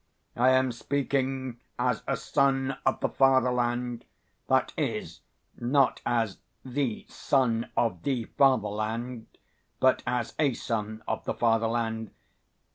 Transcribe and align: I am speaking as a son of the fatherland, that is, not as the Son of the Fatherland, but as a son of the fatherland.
I 0.35 0.49
am 0.49 0.71
speaking 0.71 1.59
as 1.77 2.01
a 2.07 2.17
son 2.17 2.75
of 2.87 3.01
the 3.01 3.07
fatherland, 3.09 4.03
that 4.47 4.73
is, 4.75 5.19
not 5.59 6.01
as 6.07 6.39
the 6.65 7.05
Son 7.07 7.69
of 7.77 8.01
the 8.01 8.23
Fatherland, 8.35 9.27
but 9.79 10.01
as 10.07 10.33
a 10.39 10.55
son 10.55 11.03
of 11.07 11.23
the 11.25 11.35
fatherland. 11.35 12.09